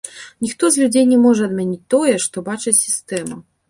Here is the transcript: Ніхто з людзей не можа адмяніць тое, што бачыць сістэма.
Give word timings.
Ніхто 0.45 0.69
з 0.75 0.81
людзей 0.83 1.05
не 1.11 1.21
можа 1.27 1.43
адмяніць 1.51 1.87
тое, 1.97 2.19
што 2.27 2.47
бачыць 2.53 2.79
сістэма. 2.85 3.43